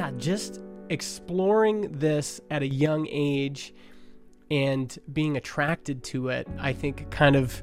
[0.00, 3.74] yeah, just exploring this at a young age
[4.50, 7.62] and being attracted to it, I think kind of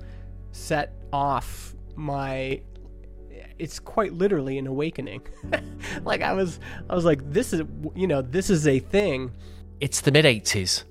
[0.51, 2.61] set off my
[3.57, 5.23] it's quite literally an awakening.
[6.03, 7.63] like I was I was like this is
[7.95, 9.31] you know, this is a thing.
[9.79, 10.83] It's the mid 80s.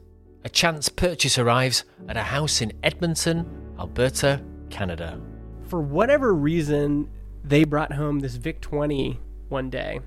[0.44, 3.46] A chance purchase arrives at a house in Edmonton,
[3.78, 5.20] Alberta, Canada.
[5.68, 7.08] For whatever reason,
[7.44, 10.00] they brought home this VIC 20 one day.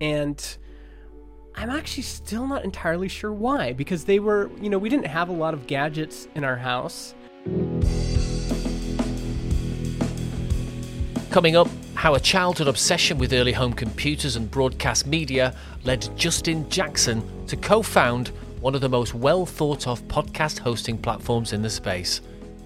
[0.00, 0.42] And
[1.54, 5.28] I'm actually still not entirely sure why, because they were, you know, we didn't have
[5.28, 7.14] a lot of gadgets in our house.
[11.30, 15.54] Coming up, how a childhood obsession with early home computers and broadcast media
[15.84, 18.28] led Justin Jackson to co found
[18.60, 22.20] one of the most well thought of podcast hosting platforms in the space.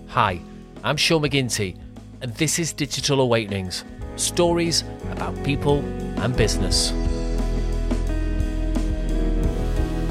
[0.09, 0.41] Hi,
[0.85, 1.79] I'm Sean McGinty,
[2.21, 3.85] and this is Digital Awakenings
[4.17, 5.79] stories about people
[6.21, 6.93] and business.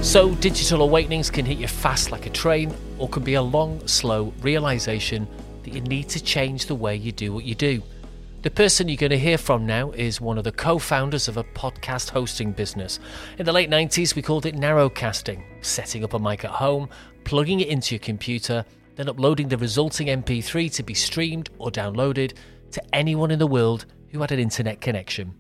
[0.06, 3.86] So, digital awakenings can hit you fast like a train, or can be a long,
[3.88, 5.28] slow realization
[5.64, 7.82] that you need to change the way you do what you do.
[8.44, 11.38] The person you're going to hear from now is one of the co founders of
[11.38, 13.00] a podcast hosting business.
[13.40, 16.88] In the late 90s, we called it narrowcasting, setting up a mic at home,
[17.24, 18.64] plugging it into your computer,
[18.98, 22.36] then uploading the resulting MP3 to be streamed or downloaded
[22.72, 25.34] to anyone in the world who had an internet connection.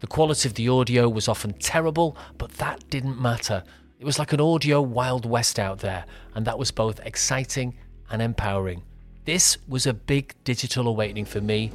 [0.00, 3.64] The quality of the audio was often terrible, but that didn't matter.
[4.00, 7.76] It was like an audio Wild West out there, and that was both exciting
[8.10, 8.82] and empowering.
[9.24, 11.70] This was a big digital awakening for me,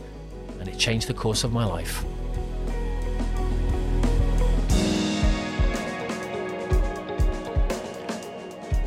[0.59, 2.03] and it changed the course of my life.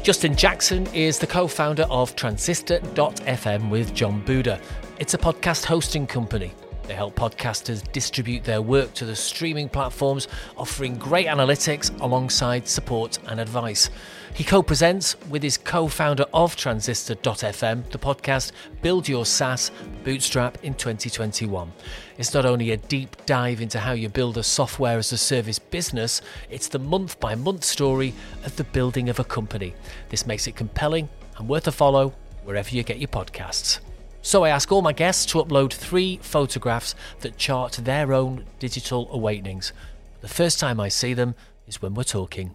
[0.03, 4.61] Justin Jackson is the co founder of Transistor.fm with Jon Buda.
[4.99, 6.53] It's a podcast hosting company
[6.85, 13.19] they help podcasters distribute their work to the streaming platforms, offering great analytics alongside support
[13.27, 13.91] and advice.
[14.35, 19.71] He co presents with his co founder of Transistor.fm the podcast Build Your SaaS
[20.05, 21.73] Bootstrap in 2021.
[22.19, 25.59] It's not only a deep dive into how you build a software as a service
[25.59, 28.15] business, it's the month by month story
[28.45, 29.75] of the building of a company.
[30.09, 32.15] This makes it compelling and worth a follow
[32.45, 33.81] wherever you get your podcasts.
[34.25, 39.09] So I ask all my guests to upload three photographs that chart their own digital
[39.11, 39.73] awakenings.
[40.21, 41.35] The first time I see them
[41.67, 42.55] is when we're talking.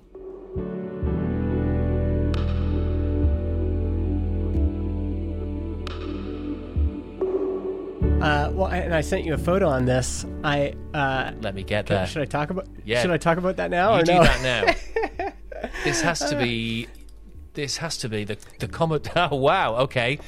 [8.22, 10.26] Uh, well, and I sent you a photo on this.
[10.46, 12.08] I uh, let me get there.
[12.08, 12.68] Should I talk about?
[12.86, 13.02] Yeah.
[13.02, 13.94] Should I talk about that now?
[13.96, 14.24] You or do no?
[14.24, 15.32] that now.
[15.84, 16.88] this has to be.
[17.54, 19.10] This has to be the the comment.
[19.16, 19.76] Oh wow.
[19.76, 20.20] Okay.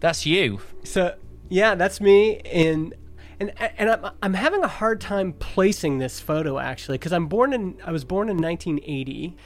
[0.00, 0.60] That's you.
[0.82, 1.14] So
[1.48, 2.38] yeah, that's me.
[2.40, 2.94] And
[3.40, 7.52] and and I'm I'm having a hard time placing this photo actually because I'm born
[7.52, 9.36] in I was born in 1980.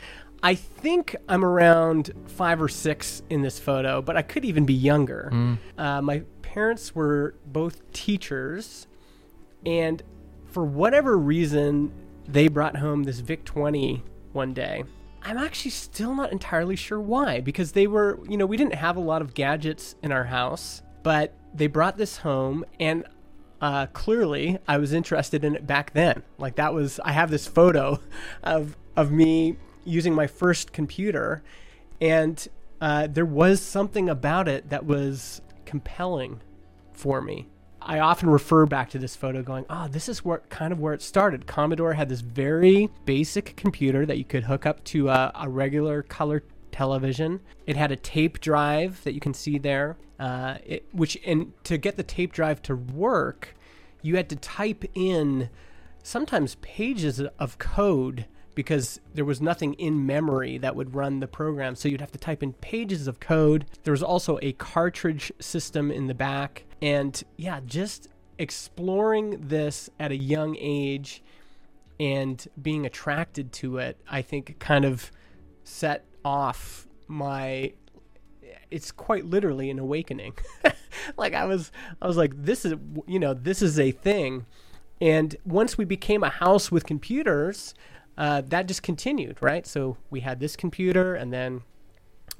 [0.43, 4.75] I think I'm around five or six in this photo, but I could even be
[4.75, 5.31] younger.
[5.33, 5.59] Mm.
[5.77, 8.87] Uh, my parents were both teachers,
[9.67, 10.01] and
[10.47, 11.93] for whatever reason,
[12.29, 14.85] they brought home this VIC 20 one day.
[15.29, 18.97] I'm actually still not entirely sure why, because they were, you know, we didn't have
[18.97, 23.05] a lot of gadgets in our house, but they brought this home and
[23.61, 26.23] uh, clearly I was interested in it back then.
[26.39, 28.01] Like that was, I have this photo
[28.43, 31.43] of, of me using my first computer
[32.01, 32.49] and
[32.81, 36.41] uh, there was something about it that was compelling
[36.95, 37.49] for me.
[37.81, 40.95] I often refer back to this photo going, oh, this is where kind of where
[40.95, 41.47] it started.
[41.47, 46.03] Commodore had this very basic computer that you could hook up to a, a regular
[46.03, 47.41] color television.
[47.67, 51.79] It had a tape drive that you can see there, uh, it, which and to
[51.79, 53.55] get the tape drive to work,
[54.03, 55.51] you had to type in
[56.03, 58.27] sometimes pages of code
[58.59, 61.77] because there was nothing in memory that would run the program.
[61.77, 63.67] So you'd have to type in pages of code.
[63.85, 66.65] There was also a cartridge system in the back.
[66.83, 71.23] And yeah, just exploring this at a young age
[72.01, 75.13] and being attracted to it, I think kind of
[75.63, 77.75] set off my
[78.73, 80.33] it's quite literally an awakening.
[81.17, 81.71] like I was
[82.03, 82.75] I was like this is
[83.07, 84.47] you know, this is a thing.
[85.01, 87.73] And once we became a house with computers,
[88.19, 89.65] uh, that just continued, right?
[89.65, 91.63] So we had this computer, and then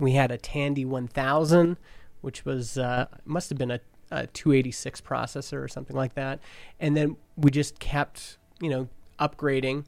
[0.01, 1.77] we had a Tandy 1000,
[2.21, 3.81] which was uh, must have been a,
[4.11, 6.41] a 286 processor or something like that,
[6.81, 8.89] and then we just kept, you know,
[9.21, 9.85] upgrading.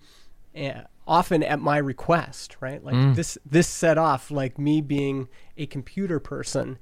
[0.57, 2.83] Uh, often at my request, right?
[2.85, 3.17] Like mm.
[3.17, 6.79] this this set off like me being a computer person,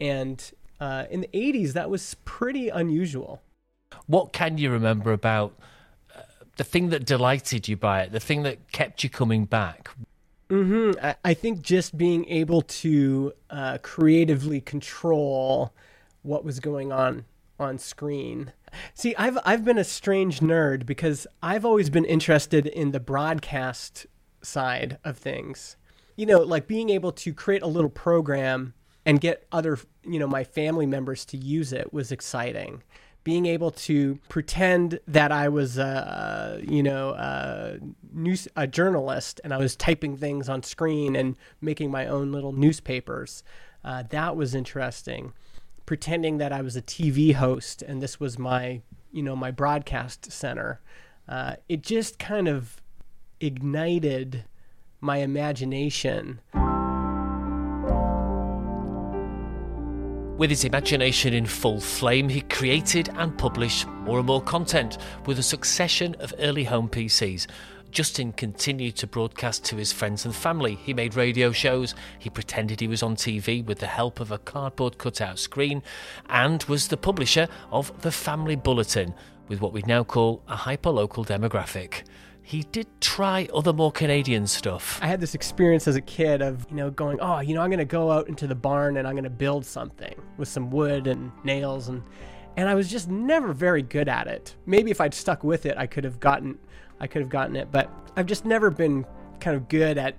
[0.00, 0.50] and
[0.80, 3.40] uh, in the '80s that was pretty unusual.
[4.06, 5.54] What can you remember about
[6.58, 9.88] the thing that delighted you by it, the thing that kept you coming back?
[10.50, 10.98] Mm-hmm.
[11.24, 15.74] I, think just being able to uh, creatively control
[16.22, 17.26] what was going on
[17.58, 18.52] on screen.
[18.94, 24.06] See, I've I've been a strange nerd because I've always been interested in the broadcast
[24.42, 25.76] side of things.
[26.16, 28.74] You know, like being able to create a little program
[29.04, 32.82] and get other, you know, my family members to use it was exciting.
[33.28, 37.76] Being able to pretend that I was, a, you know, a,
[38.10, 42.52] news, a journalist and I was typing things on screen and making my own little
[42.52, 43.42] newspapers,
[43.84, 45.34] uh, that was interesting.
[45.84, 48.80] Pretending that I was a TV host and this was my,
[49.12, 50.80] you know, my broadcast center.
[51.28, 52.80] Uh, it just kind of
[53.40, 54.44] ignited
[55.02, 56.40] my imagination.
[60.38, 65.40] With his imagination in full flame, he created and published more and more content with
[65.40, 67.48] a succession of early home PCs.
[67.90, 70.76] Justin continued to broadcast to his friends and family.
[70.76, 74.38] He made radio shows, he pretended he was on TV with the help of a
[74.38, 75.82] cardboard cutout screen,
[76.28, 79.14] and was the publisher of The Family Bulletin,
[79.48, 82.04] with what we now call a hyperlocal demographic
[82.48, 84.98] he did try other more Canadian stuff.
[85.02, 87.68] I had this experience as a kid of, you know, going, oh, you know, I'm
[87.68, 90.70] going to go out into the barn and I'm going to build something with some
[90.70, 92.02] wood and nails and
[92.56, 94.56] and I was just never very good at it.
[94.64, 96.58] Maybe if I'd stuck with it, I could have gotten
[97.00, 99.04] I could have gotten it, but I've just never been
[99.40, 100.14] kind of good at,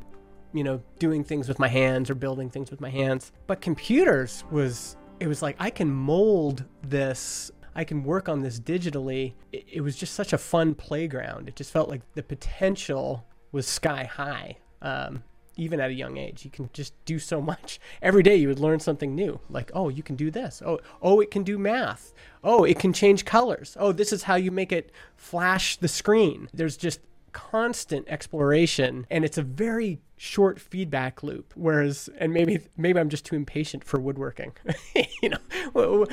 [0.53, 3.31] you know, doing things with my hands or building things with my hands.
[3.47, 7.49] But computers was it was like I can mold this
[7.79, 9.35] I can work on this digitally.
[9.53, 11.47] It, it, was just such a fun playground.
[11.47, 14.57] It just felt like the potential was sky high.
[14.81, 15.23] Um,
[15.55, 17.79] even at a young age, you can just do so much.
[18.01, 19.39] Every day you would learn something new.
[19.49, 20.61] Like, oh, you can do this.
[20.65, 22.13] Oh, oh, it can do math.
[22.43, 23.77] Oh, it can change colors.
[23.79, 26.49] Oh, this is how you make it flash the screen.
[26.53, 26.99] There's just
[27.29, 33.25] constant exploration and it's a very short feedback loop whereas and maybe maybe i'm just
[33.25, 34.51] too impatient for woodworking
[35.21, 36.07] you know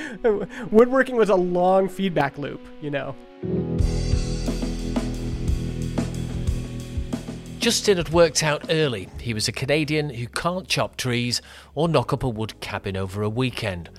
[0.70, 3.14] woodworking was a long feedback loop you know
[7.66, 9.08] Justin had worked out early.
[9.20, 11.42] He was a Canadian who can't chop trees
[11.74, 13.90] or knock up a wood cabin over a weekend.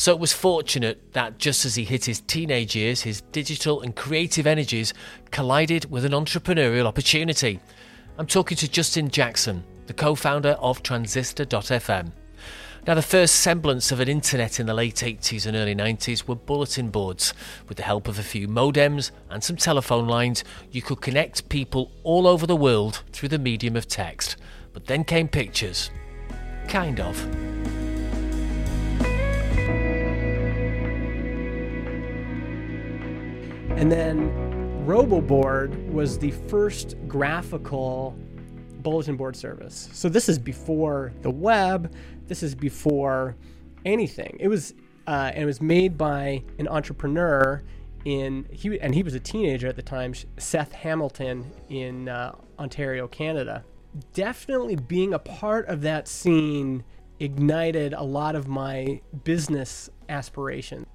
[0.00, 3.94] So it was fortunate that just as he hit his teenage years, his digital and
[3.94, 4.94] creative energies
[5.30, 7.60] collided with an entrepreneurial opportunity.
[8.16, 12.12] I'm talking to Justin Jackson, the co founder of Transistor.fm.
[12.86, 16.34] Now, the first semblance of an internet in the late 80s and early 90s were
[16.34, 17.34] bulletin boards.
[17.68, 21.92] With the help of a few modems and some telephone lines, you could connect people
[22.04, 24.36] all over the world through the medium of text.
[24.72, 25.90] But then came pictures.
[26.68, 27.49] Kind of.
[33.80, 34.30] And then
[34.86, 38.14] RoboBoard was the first graphical
[38.82, 39.88] bulletin board service.
[39.94, 41.94] So this is before the web.
[42.26, 43.36] This is before
[43.86, 44.36] anything.
[44.38, 44.74] It was
[45.06, 47.62] uh, and it was made by an entrepreneur
[48.04, 53.08] in he and he was a teenager at the time, Seth Hamilton in uh, Ontario,
[53.08, 53.64] Canada.
[54.12, 56.84] Definitely being a part of that scene
[57.18, 60.86] ignited a lot of my business aspirations.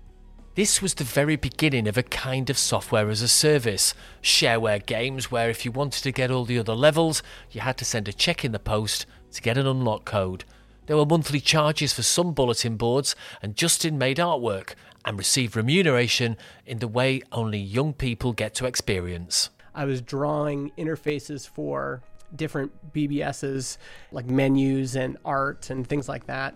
[0.55, 3.93] This was the very beginning of a kind of software as a service,
[4.23, 7.21] shareware games where if you wanted to get all the other levels,
[7.51, 10.45] you had to send a check in the post to get an unlock code.
[10.85, 16.37] There were monthly charges for some bulletin boards, and Justin made artwork and received remuneration
[16.65, 19.49] in the way only young people get to experience.
[19.73, 22.01] I was drawing interfaces for
[22.33, 23.77] different BBSs,
[24.13, 26.55] like menus and art and things like that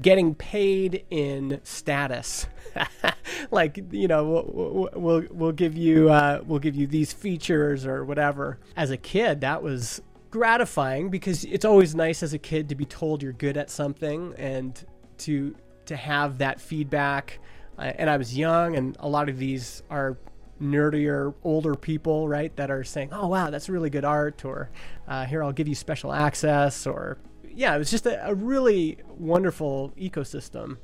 [0.00, 2.46] getting paid in status.
[3.50, 8.04] like you know, we'll, we'll we'll give you uh, we'll give you these features or
[8.04, 8.58] whatever.
[8.76, 12.86] As a kid, that was gratifying because it's always nice as a kid to be
[12.86, 14.84] told you're good at something and
[15.18, 15.54] to
[15.86, 17.38] to have that feedback.
[17.78, 20.16] Uh, and I was young, and a lot of these are
[20.60, 24.70] nerdier older people right that are saying oh wow that's really good art or
[25.08, 27.18] uh, here i'll give you special access or
[27.54, 30.78] yeah, it was just a, a really wonderful ecosystem.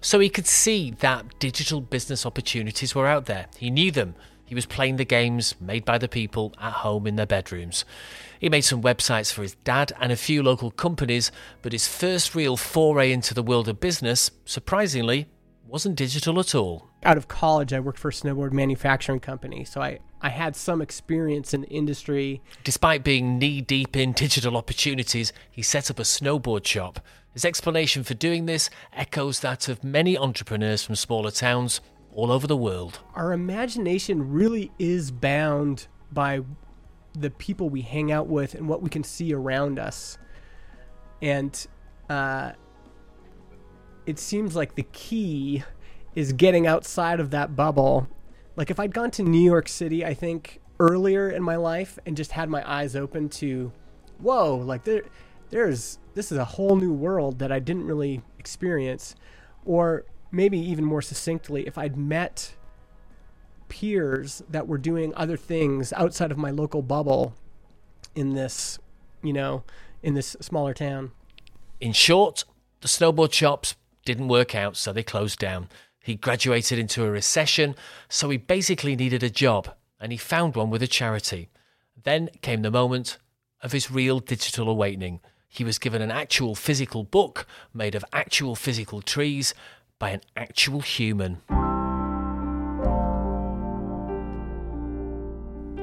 [0.00, 3.46] So he could see that digital business opportunities were out there.
[3.56, 4.14] He knew them.
[4.44, 7.84] He was playing the games made by the people at home in their bedrooms.
[8.38, 11.32] He made some websites for his dad and a few local companies,
[11.62, 15.28] but his first real foray into the world of business, surprisingly,
[15.72, 16.86] wasn't digital at all.
[17.02, 20.82] Out of college, I worked for a snowboard manufacturing company, so I, I had some
[20.82, 22.42] experience in the industry.
[22.62, 27.00] Despite being knee deep in digital opportunities, he set up a snowboard shop.
[27.32, 31.80] His explanation for doing this echoes that of many entrepreneurs from smaller towns
[32.14, 33.00] all over the world.
[33.14, 36.42] Our imagination really is bound by
[37.18, 40.18] the people we hang out with and what we can see around us.
[41.22, 41.66] And
[42.10, 42.52] uh,
[44.06, 45.64] it seems like the key
[46.14, 48.08] is getting outside of that bubble.
[48.56, 52.16] Like if I'd gone to New York City, I think earlier in my life and
[52.16, 53.72] just had my eyes open to,
[54.18, 55.02] whoa, like there,
[55.50, 59.14] there's this is a whole new world that I didn't really experience,
[59.64, 62.54] or maybe even more succinctly, if I'd met
[63.68, 67.34] peers that were doing other things outside of my local bubble
[68.14, 68.78] in this,
[69.22, 69.64] you know,
[70.02, 71.12] in this smaller town.
[71.80, 72.44] In short,
[72.82, 75.68] the snowboard shops didn't work out, so they closed down.
[76.02, 77.74] He graduated into a recession,
[78.08, 81.48] so he basically needed a job, and he found one with a charity.
[82.02, 83.18] Then came the moment
[83.60, 85.20] of his real digital awakening.
[85.48, 89.54] He was given an actual physical book made of actual physical trees
[89.98, 91.42] by an actual human.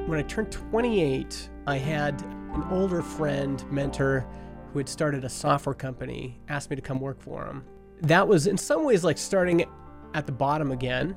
[0.09, 2.19] when I turned 28, I had
[2.55, 4.25] an older friend, mentor,
[4.73, 7.63] who had started a software company, asked me to come work for him.
[8.01, 9.65] That was in some ways like starting
[10.13, 11.15] at the bottom again.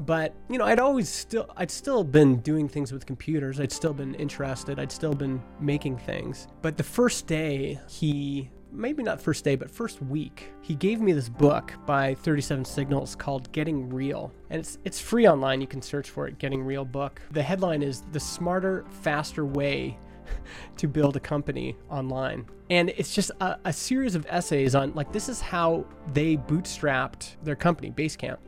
[0.00, 3.60] But, you know, I'd always still I'd still been doing things with computers.
[3.60, 4.78] I'd still been interested.
[4.78, 6.48] I'd still been making things.
[6.60, 11.12] But the first day he maybe not first day, but first week, he gave me
[11.12, 14.32] this book by 37 Signals called Getting Real.
[14.50, 15.60] And it's it's free online.
[15.60, 17.20] You can search for it, Getting Real book.
[17.30, 19.98] The headline is The Smarter, Faster Way
[20.76, 22.46] to Build a Company Online.
[22.70, 27.36] And it's just a, a series of essays on like this is how they bootstrapped
[27.42, 28.38] their company, Basecamp.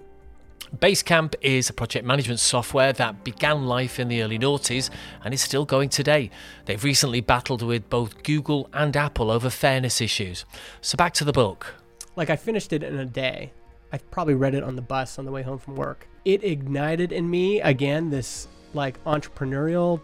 [0.77, 4.91] Basecamp is a project management software that began life in the early noughties
[5.25, 6.31] and is still going today.
[6.67, 10.45] They've recently battled with both Google and Apple over fairness issues.
[10.83, 11.75] So back to the book.
[12.17, 13.53] Like I finished it in a day.
[13.93, 16.07] I probably read it on the bus on the way home from work.
[16.27, 20.03] It ignited in me again this like entrepreneurial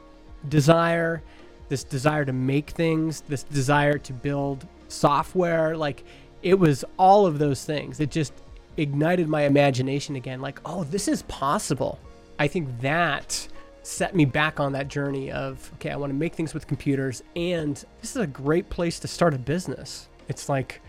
[0.49, 1.23] desire,
[1.68, 5.76] this desire to make things, this desire to build software.
[5.76, 6.04] Like
[6.42, 8.00] it was all of those things.
[8.00, 8.33] It just
[8.76, 11.99] ignited my imagination again like oh this is possible
[12.38, 13.47] i think that
[13.83, 17.23] set me back on that journey of okay i want to make things with computers
[17.37, 20.80] and this is a great place to start a business it's like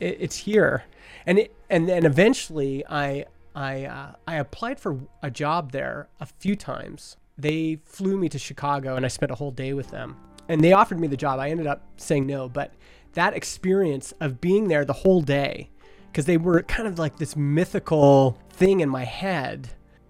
[0.00, 0.84] it, it's here
[1.24, 6.26] and it and then eventually i i uh, i applied for a job there a
[6.26, 10.16] few times they flew me to chicago and i spent a whole day with them
[10.48, 12.72] and they offered me the job i ended up saying no but
[13.16, 15.70] that experience of being there the whole day
[16.16, 19.68] because they were kind of like this mythical thing in my head.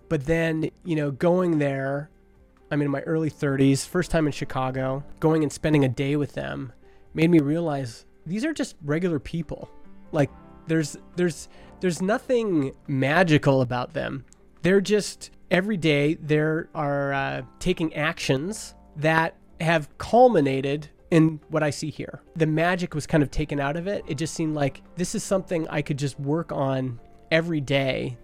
[0.08, 2.10] But then, you know, going there,
[2.70, 6.34] I'm in my early 30s, first time in Chicago, going and spending a day with
[6.34, 6.72] them
[7.14, 9.68] made me realize these are just regular people.
[10.12, 10.30] Like
[10.68, 11.48] there's there's
[11.80, 14.24] there's nothing magical about them.
[14.62, 21.70] They're just every day there are uh, taking actions that have culminated in what I
[21.70, 22.22] see here.
[22.34, 24.04] The magic was kind of taken out of it.
[24.06, 27.00] It just seemed like this is something I could just work on
[27.30, 28.18] every day.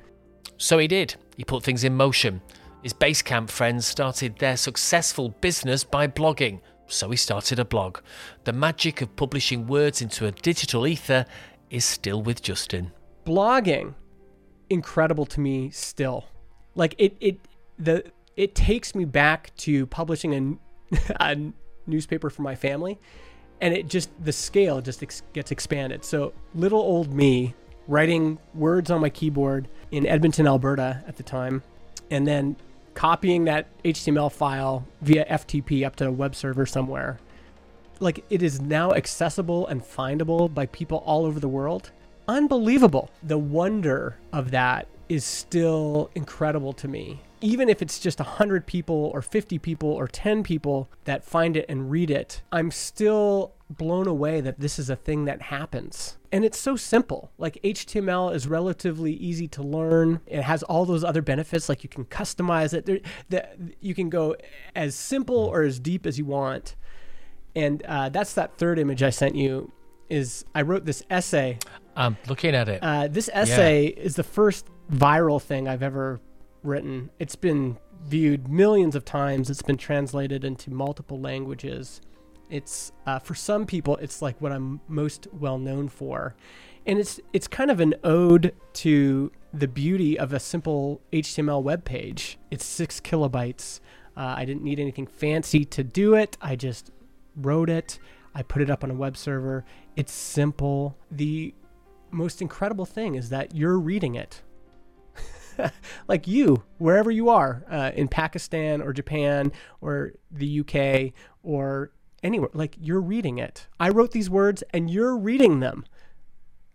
[0.59, 1.15] So he did.
[1.37, 2.41] He put things in motion.
[2.83, 6.61] His Basecamp friends started their successful business by blogging.
[6.89, 7.99] So he started a blog.
[8.45, 11.25] The magic of publishing words into a digital ether
[11.71, 12.93] is still with Justin.
[13.25, 13.95] Blogging,
[14.69, 16.27] incredible to me still.
[16.75, 17.39] Like it, it,
[17.79, 18.05] the
[18.37, 20.59] it takes me back to publishing
[20.91, 21.37] a, a
[21.87, 22.99] newspaper for my family,
[23.61, 26.05] and it just the scale just ex- gets expanded.
[26.05, 27.55] So little old me
[27.89, 31.63] writing words on my keyboard in Edmonton, Alberta at the time,
[32.11, 32.57] and then
[32.95, 37.19] copying that HTML file via FTP up to a web server somewhere.
[38.01, 41.91] Like it is now accessible and findable by people all over the world.
[42.29, 43.11] Unbelievable.
[43.23, 49.11] The wonder of that is still incredible to me even if it's just 100 people
[49.13, 54.07] or 50 people or 10 people that find it and read it, I'm still blown
[54.07, 56.19] away that this is a thing that happens.
[56.31, 57.33] And it's so simple.
[57.39, 60.21] Like HTML is relatively easy to learn.
[60.27, 62.87] It has all those other benefits, like you can customize it.
[62.87, 63.49] There, the,
[63.81, 64.37] you can go
[64.77, 66.77] as simple or as deep as you want.
[67.57, 69.73] And uh, that's that third image I sent you.
[70.09, 71.59] Is I wrote this essay.
[71.97, 72.83] I'm looking at it.
[72.83, 74.03] Uh, this essay yeah.
[74.03, 76.21] is the first viral thing I've ever
[76.63, 77.11] written.
[77.19, 79.51] It's been viewed millions of times.
[79.51, 82.01] It's been translated into multiple languages.
[82.51, 86.35] It's uh, for some people, it's like what I'm most well known for,
[86.87, 91.85] and it's it's kind of an ode to the beauty of a simple HTML web
[91.85, 92.39] page.
[92.51, 93.81] It's six kilobytes.
[94.17, 96.37] Uh, I didn't need anything fancy to do it.
[96.43, 96.91] I just
[97.37, 97.99] wrote it.
[98.35, 99.65] I put it up on a web server.
[99.97, 100.99] It's simple.
[101.11, 101.55] The
[102.11, 104.43] most incredible thing is that you're reading it.
[106.09, 111.93] like you, wherever you are, uh, in Pakistan or Japan or the UK or
[112.23, 113.67] anywhere, like you're reading it.
[113.81, 115.85] I wrote these words and you're reading them.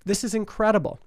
[0.05, 0.99] This is incredible.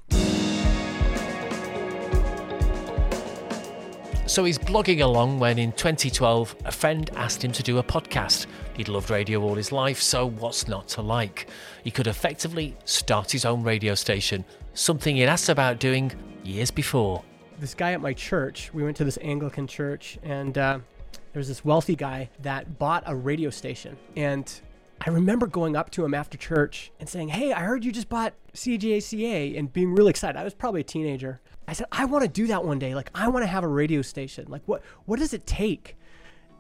[4.31, 8.47] So he's blogging along when in 2012 a friend asked him to do a podcast.
[8.75, 11.49] He'd loved radio all his life, so what's not to like?
[11.83, 16.13] He could effectively start his own radio station, something he'd asked about doing
[16.45, 17.25] years before.
[17.61, 20.79] This guy at my church, we went to this Anglican church, and uh,
[21.13, 23.99] there was this wealthy guy that bought a radio station.
[24.17, 24.51] And
[24.99, 28.09] I remember going up to him after church and saying, Hey, I heard you just
[28.09, 30.39] bought CJCA and being really excited.
[30.39, 31.43] I was probably a teenager.
[31.69, 32.95] I said, I want to do that one day.
[32.95, 34.47] Like, I want to have a radio station.
[34.49, 35.99] Like, what, what does it take?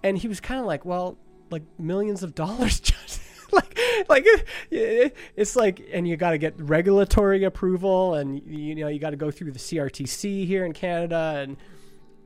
[0.02, 1.16] And he was kind of like, well,
[1.50, 3.78] like millions of dollars just like,
[4.08, 8.98] like uh, it's like, and you got to get regulatory approval and, you know, you
[8.98, 11.34] got to go through the CRTC here in Canada.
[11.36, 11.56] And,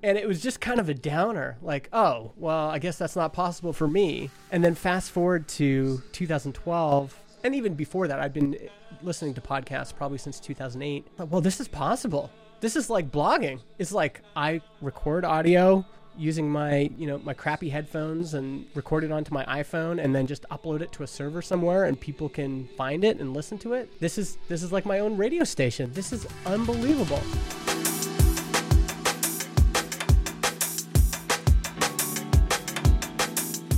[0.03, 3.33] and it was just kind of a downer like oh well i guess that's not
[3.33, 8.55] possible for me and then fast forward to 2012 and even before that i've been
[8.55, 12.31] uh, listening to podcasts probably since 2008 well this is possible
[12.65, 13.61] this is like blogging.
[13.79, 15.85] It's like I record audio
[16.17, 20.27] using my, you know, my crappy headphones and record it onto my iPhone and then
[20.27, 23.73] just upload it to a server somewhere and people can find it and listen to
[23.73, 24.01] it.
[24.01, 25.93] This is this is like my own radio station.
[25.93, 27.21] This is unbelievable.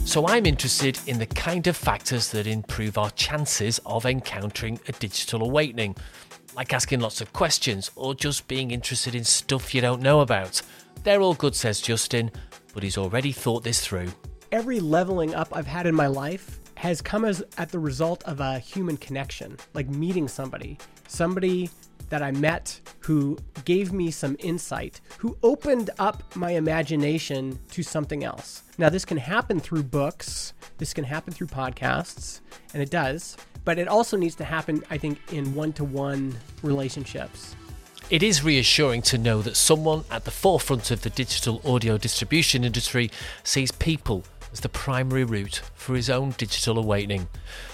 [0.05, 4.93] So I'm interested in the kind of factors that improve our chances of encountering a
[4.93, 5.95] digital awakening
[6.57, 10.63] like asking lots of questions or just being interested in stuff you don't know about.
[11.03, 12.31] They're all good, says Justin,
[12.75, 14.09] but he's already thought this through.
[14.53, 18.41] Every leveling up I've had in my life has come as at the result of
[18.41, 21.71] a human connection, like meeting somebody, somebody
[22.09, 28.23] that I met who gave me some insight, who opened up my imagination to something
[28.23, 28.63] else.
[28.79, 32.41] Now, this can happen through books, this can happen through podcasts,
[32.73, 36.35] and it does but it also needs to happen, I think, in one to one
[36.63, 37.57] relationships.
[38.09, 42.63] It is reassuring to know that someone at the forefront of the digital audio distribution
[42.63, 43.11] industry
[43.43, 47.27] sees people as the primary route for his own digital awakening.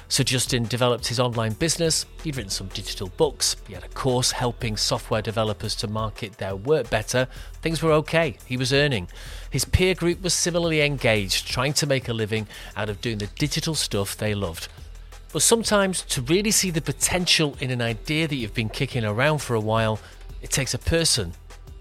[0.09, 4.33] So Justin developed his online business, he'd written some digital books, he had a course
[4.33, 7.29] helping software developers to market their work better.
[7.61, 9.09] Things were okay, he was earning.
[9.51, 13.27] His peer group was similarly engaged, trying to make a living out of doing the
[13.27, 14.69] digital stuff they loved.
[15.33, 19.39] But sometimes to really see the potential in an idea that you've been kicking around
[19.39, 19.99] for a while,
[20.43, 21.33] it takes a person,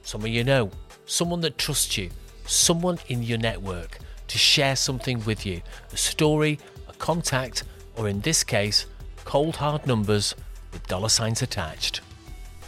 [0.03, 0.71] someone you know,
[1.05, 2.09] someone that trusts you,
[2.45, 7.63] someone in your network to share something with you a story, a contact,
[7.97, 8.85] or in this case,
[9.25, 10.35] cold hard numbers
[10.71, 12.01] with dollar signs attached.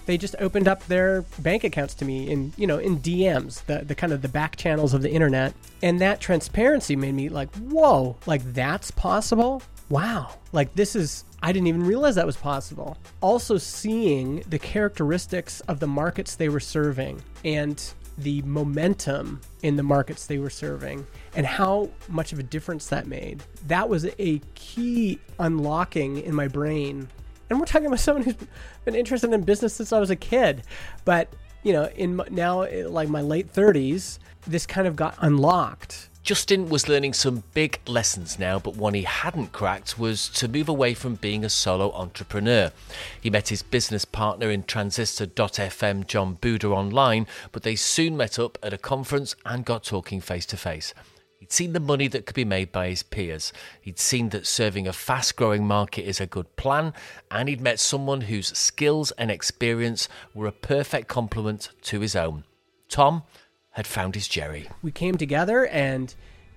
[0.06, 3.86] They just opened up their bank accounts to me in, you know, in DMs, the,
[3.86, 5.54] the kind of the back channels of the internet.
[5.82, 9.64] And that transparency made me like, whoa, like that's possible?
[9.94, 12.98] wow, like this is, I didn't even realize that was possible.
[13.20, 17.84] Also, seeing the characteristics of the markets they were serving and
[18.18, 23.08] the momentum in the markets they were serving and how much of a difference that
[23.08, 23.44] made.
[23.68, 27.10] That was a key unlocking in my brain.
[27.50, 28.36] And we're talking about someone who's
[28.86, 30.64] been interested in business since I was a kid.
[31.04, 36.10] But, you know, in now eh, like my late 30s, this kind of got unlocked
[36.24, 40.70] Justin was learning some big lessons now, but one he hadn't cracked was to move
[40.70, 42.72] away from being a solo entrepreneur.
[43.20, 48.58] He met his business partner in Transistor.fm, Jon Buda, online, but they soon met up
[48.64, 50.94] at a conference and got talking face to face.
[51.40, 53.52] He'd seen the money that could be made by his peers.
[53.82, 56.94] He'd seen that serving a fast growing market is a good plan,
[57.32, 62.46] and he'd met someone whose skills and experience were a perfect complement to his own.
[62.88, 63.24] Tom
[63.74, 64.70] had found his Jerry.
[64.82, 66.14] We came together and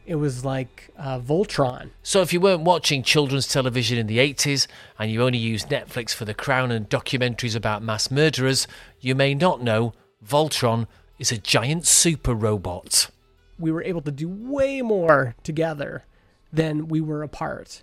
[0.06, 1.90] it was like uh, Voltron.
[2.02, 4.66] So, if you weren't watching children's television in the 80s
[4.98, 8.68] and you only used Netflix for The Crown and documentaries about mass murderers,
[9.00, 9.92] you may not know
[10.24, 10.86] Voltron
[11.18, 13.10] is a giant super robot.
[13.58, 16.04] We were able to do way more together
[16.52, 17.82] than we were apart.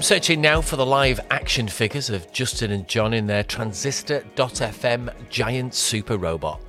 [0.00, 5.12] I'm searching now for the live action figures of Justin and Jon in their Transistor.fm
[5.28, 6.62] giant super robot.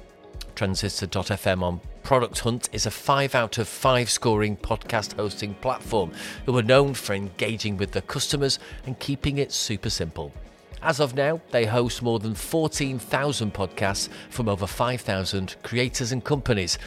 [0.56, 6.12] Transistor.fm on Product Hunt is a 5 out of 5 scoring podcast hosting platform
[6.46, 10.34] who are known for engaging with their customers and keeping it super simple.
[10.82, 16.78] As of now, they host more than 14,000 podcasts from over 5,000 creators and companies.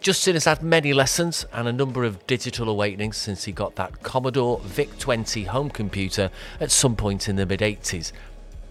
[0.00, 4.00] Justin has had many lessons and a number of digital awakenings since he got that
[4.04, 6.30] Commodore VIC 20 home computer
[6.60, 8.12] at some point in the mid 80s.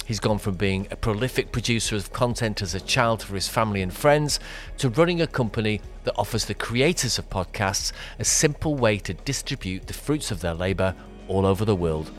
[0.06, 3.82] He's gone from being a prolific producer of content as a child for his family
[3.82, 4.40] and friends
[4.78, 9.88] to running a company that offers the creators of podcasts a simple way to distribute
[9.88, 10.96] the fruits of their labour
[11.28, 12.10] all over the world.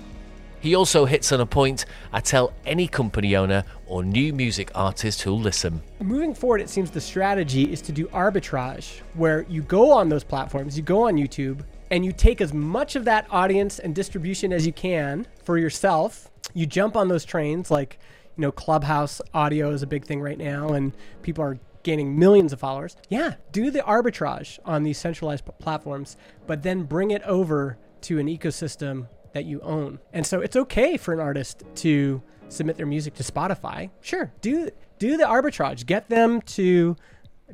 [0.60, 5.22] He also hits on a point I tell any company owner or new music artist
[5.22, 5.82] who'll listen.
[6.00, 10.24] Moving forward, it seems the strategy is to do arbitrage, where you go on those
[10.24, 14.52] platforms, you go on YouTube, and you take as much of that audience and distribution
[14.52, 16.28] as you can for yourself.
[16.54, 17.98] You jump on those trains, like,
[18.36, 20.92] you know, Clubhouse audio is a big thing right now, and
[21.22, 22.96] people are gaining millions of followers.
[23.08, 26.16] Yeah, do the arbitrage on these centralized p- platforms,
[26.46, 29.98] but then bring it over to an ecosystem that you own.
[30.12, 33.90] And so it's okay for an artist to submit their music to Spotify.
[34.00, 35.86] Sure, do do the arbitrage.
[35.86, 36.96] Get them to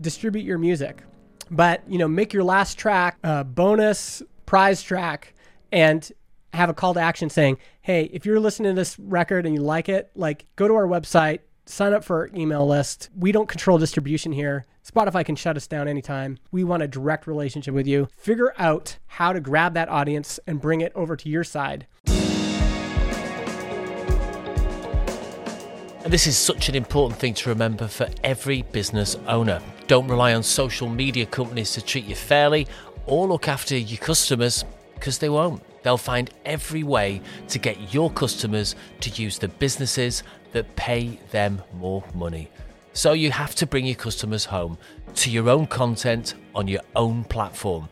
[0.01, 1.03] distribute your music.
[1.51, 5.35] But, you know, make your last track a bonus prize track
[5.71, 6.11] and
[6.55, 9.61] have a call to action saying, "Hey, if you're listening to this record and you
[9.61, 13.11] like it, like go to our website, sign up for our email list.
[13.17, 14.67] We don't control distribution here.
[14.87, 16.39] Spotify can shut us down anytime.
[16.53, 18.09] We want a direct relationship with you.
[18.17, 21.87] Figure out how to grab that audience and bring it over to your side.
[26.05, 29.63] And this is such an important thing to remember for every business owner.
[29.87, 32.67] Don't rely on social media companies to treat you fairly
[33.07, 35.63] or look after your customers because they won't.
[35.85, 41.63] They'll find every way to get your customers to use the businesses that pay them
[41.75, 42.51] more money.
[42.95, 44.79] So you have to bring your customers home
[45.17, 47.89] to your own content on your own platform.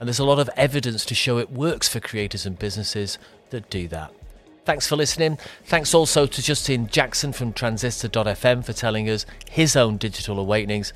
[0.00, 3.18] And there's a lot of evidence to show it works for creators and businesses
[3.50, 4.12] that do that.
[4.64, 5.38] Thanks for listening.
[5.66, 10.92] Thanks also to Justin Jackson from Transistor.fm for telling us his own digital awakenings.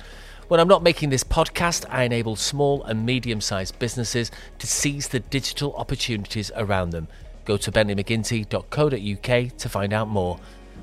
[0.51, 5.07] When I'm not making this podcast, I enable small and medium sized businesses to seize
[5.07, 7.07] the digital opportunities around them.
[7.45, 10.41] Go to bentleymcginty.co.uk to find out more.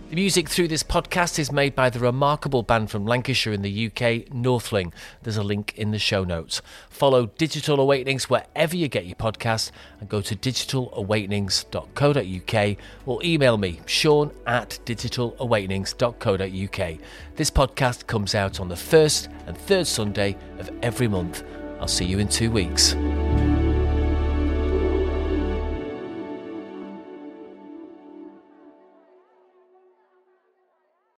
[0.08, 3.88] The music through this podcast is made by the remarkable band from Lancashire in the
[3.88, 4.94] UK, Northling.
[5.22, 6.62] There's a link in the show notes.
[6.88, 13.80] Follow Digital Awakenings wherever you get your podcasts and go to digitalawakenings.co.uk or email me,
[13.84, 16.98] sean at digitalawakenings.co.uk.
[17.36, 21.44] This podcast comes out on the first and third Sunday of every month.
[21.80, 22.94] I'll see you in two weeks.